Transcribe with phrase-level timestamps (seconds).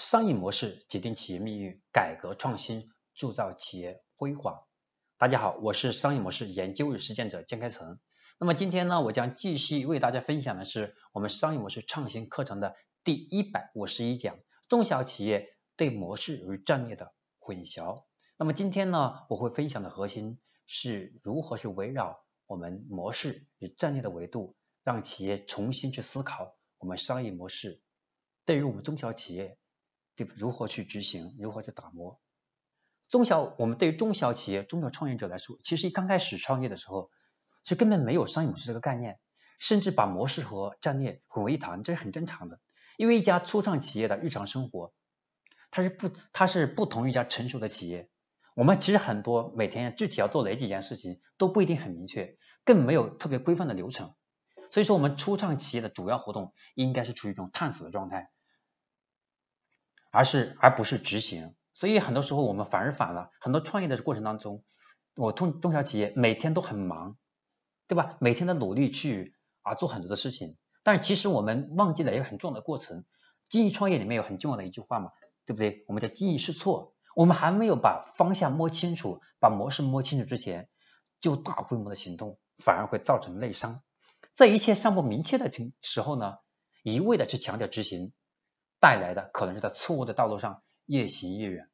[0.00, 4.64] 商业模式决定企业命运，改革创新铸造企业辉煌。
[5.18, 8.00] 大家好，我是商业模式研究与实践者江开成。
[8.38, 14.38] 那么今天呢，我将继续为大家分享的是我们商业模式创新课程的第一百五十一讲：
[14.68, 18.04] 中小企业对模式与战略的混淆。
[18.38, 27.82] 那么今天呢，我会分享的核心是如何去围绕我们模式与战略的维度，让企业重新去思考我们商业模式
[28.46, 29.58] 对于我们中小企业。
[30.36, 31.36] 如何去执行？
[31.38, 32.20] 如何去打磨？
[33.08, 37.10] 中小我们对于中小企业、中小创业者来说，其实刚开始创业的时候，
[37.62, 39.18] 其实根本没有商业模式这个概念，
[39.58, 42.60] 甚至把模式和战略混为一谈，这是很正常的。
[42.96, 44.92] 因为一家初创企业的日常生活，
[45.70, 48.08] 它是不它是不同于一家成熟的企业。
[48.54, 54.14] 我们其实很多每天具体要做哪几件事情都不一定很明确，更没有特别规范的流程。
[54.70, 58.30] 所以说，我们初创企业的主要活动应该是处于一种探索的状态。
[60.10, 63.30] 而是而不是执行，所以很多时候我们反而反了。
[63.40, 64.64] 很多创业的过程当中，
[65.16, 67.16] 我中中小企业每天都很忙，
[67.86, 68.16] 对吧？
[68.20, 73.04] 每天的努力去啊做很多的事情，但是其实我们忘记了一个很重要的过程。
[73.48, 75.10] 经营创业里面有很重要的一句话嘛，
[75.44, 75.84] 对不对？
[75.88, 76.94] 我们叫经营试错。
[77.16, 80.68] 我们还没有把方向摸清楚，把模式摸清楚之前，
[81.20, 83.82] 就大规模的行动，反而会造成内伤。
[84.32, 86.36] 在一切尚不明确的情时候呢，
[86.84, 88.12] 一味的去强调执行。
[88.80, 91.68] 带来的可能是在错误的道路上越行越远，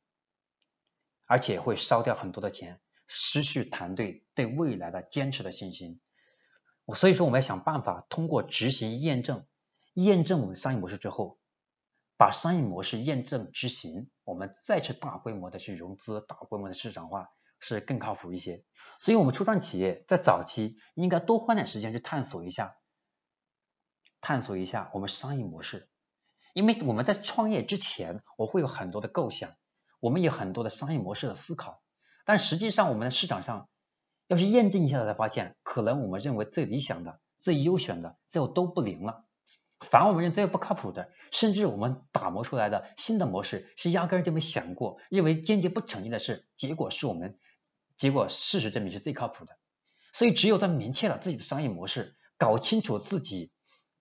[1.25, 6.01] 而且会烧掉很多的钱，失去团队对未来的坚持的信心。
[6.84, 9.47] 我所以说我们要想办法通过执行验证，
[9.95, 11.39] 验证我们商业模式之后，
[12.17, 18.65] 把商业模式验证执行，我们再去大规模的去融资，大规模的市场化是更靠谱一些。
[18.99, 22.77] 所以我们初创企业在早期应该多花点时间去探索一下，
[24.21, 25.89] 探索一下我们商业模式。
[26.57, 29.51] 因为我们在创业之前，我会有很多的构想，
[30.01, 31.83] 我们有很多的商业模式的思考，
[32.25, 33.69] 但实际上我们的市场上
[34.27, 39.27] 要是验证一下才发现，可能我们认为最理想的、最优选的，最后都不灵了，
[39.81, 47.38] 反而我们认为最不靠谱的，甚至我们打磨出来的新的模式是压根儿就没想过，认为坚决不成立的事，结果是我们，
[47.99, 49.59] 结果事实证明是最靠谱的。
[50.15, 53.53] 所以只有在明确了自己的商业模式，搞清楚自己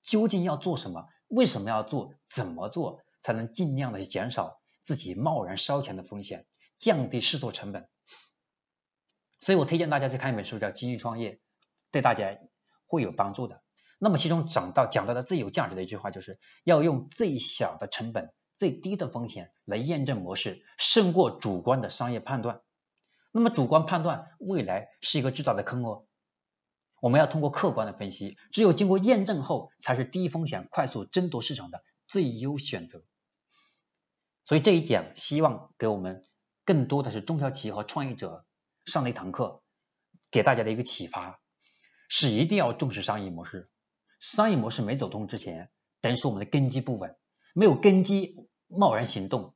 [0.01, 1.09] 究竟要做什么。
[1.27, 2.13] 为什么要做？
[2.29, 6.45] 怎么做才能尽量的减少自己贸然烧钱的风险，
[6.79, 7.87] 降低试错成本？
[9.39, 11.33] 所以我推荐大家去看一本书，叫《精益创业》，
[11.91, 12.37] 对大家
[12.87, 13.61] 会有帮助的。
[13.99, 22.61] 那么其中讲到讲到的最有价值的一句话，就是要用最小的成本、最低的风险来验证模式，胜过主观的商业判断。
[23.31, 26.05] 那么主观判断未来是一个巨大的坑哦。
[27.05, 33.03] 我们要通过客观的分析，只有经过验证后，才是低风险、快速争夺市场的最优选择。
[34.43, 36.25] 所以这一点，希望给我们
[36.63, 38.43] 更多的是中小企业和创业者
[38.85, 39.61] 上了一堂课，
[40.31, 41.39] 给大家的一个启发，
[42.09, 43.69] 是一定要重视商业模式。
[44.19, 45.69] 商业模式没走通之前，
[46.01, 47.15] 等于说我们的根基不稳，
[47.53, 49.53] 没有根基贸然行动，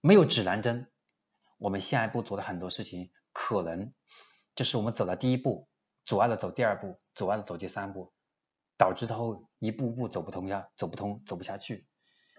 [0.00, 0.90] 没有指南针，
[1.58, 3.94] 我们下一步做的很多事情，可能
[4.56, 5.68] 就是我们走了第一步。
[6.04, 8.12] 阻碍了走第二步，阻碍了走第三步，
[8.76, 11.86] 导致他后一步步走不通呀，走不通，走不下去。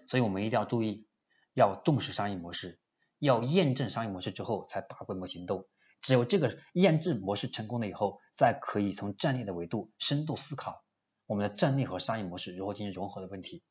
[0.06, 1.08] 所以我们一定要注意，
[1.54, 2.78] 要重视商业模式，
[3.18, 5.66] 要验证商业模式之后才大规模行动。
[6.02, 10.84] 只有这个验证模式成功了以后，再可以从战略的维度深度思考
[11.26, 13.64] 我们的战略和商业模式如何进行融合的问题。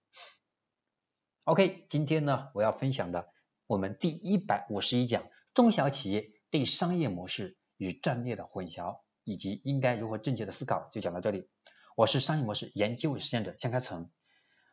[1.44, 3.28] OK，今天呢，我要分享的
[3.68, 9.02] 我们第一百五十一讲中小企业对商业模式与战略的混淆。
[9.24, 11.50] 以及应该如何正确的思考，就讲到这里。
[11.96, 14.10] 我是商业模式研究与实践者江开成。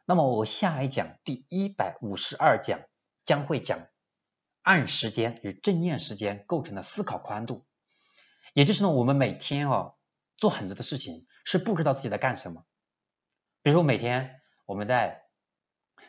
[0.07, 2.81] 那么我下一讲第一百五十二讲
[3.25, 3.87] 将会讲
[4.63, 7.67] 按时间与正念时间构成的思考宽度。
[8.55, 9.95] 也就是呢，我们每天哦
[10.37, 12.65] 做很多的事情是不知道自己在干什么。
[13.63, 15.23] 比如说每天我们在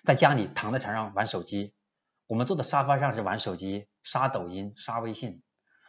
[0.04, 1.76] 在家里躺在床上玩手机，
[2.26, 5.44] 我们坐在沙发上是玩手机、刷抖音、刷微信，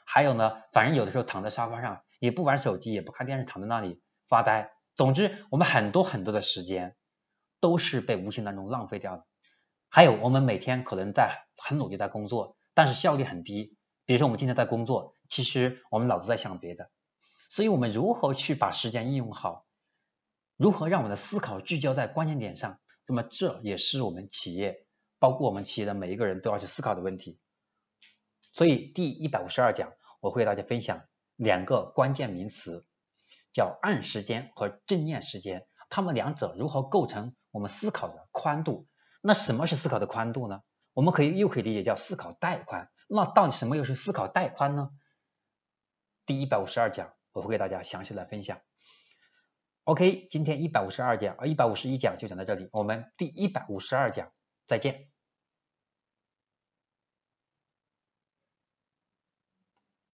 [0.05, 2.03] 还有呢，反正有的时候躺在沙发上。
[2.23, 4.71] 也不玩手机，也不看电视，躺在那里发呆。
[4.95, 6.95] 总之，我们很多很多的时间
[7.59, 9.27] 都是被无形当中浪费掉的。
[9.89, 13.77] 还有，我们每天可能在很努力在工作，但是效率很低。
[14.05, 16.93] 比如说，我们今天在工作，其实我们脑子在想别的。
[17.51, 19.67] 所以，我们如何去把时间应用好？
[20.57, 22.79] 如何让我们的思考聚焦在关键点上？
[23.09, 24.87] 那么，这也是我们企业，
[25.19, 27.41] 包括我们企业的每一个人都要去思考的问题。
[28.53, 31.03] 所以，第一百五十二讲，我会给大家分享。
[31.37, 32.87] 两个关键名词
[33.53, 38.87] 叫暗时间和正念时间，它们两者如何构成我们思考的宽度？
[39.21, 40.63] 那什么是思考的宽度呢？
[40.95, 42.91] 我们可以又可以理解叫思考带宽。
[43.09, 44.91] 那到底什么又是思考带宽呢？
[46.27, 48.61] 第一百五十二讲我会给大家详细的分享。
[49.85, 54.33] OK，今天一百五十二讲啊，一百五十一讲就讲到这里，我们第一百五十二讲
[54.67, 55.12] 再见。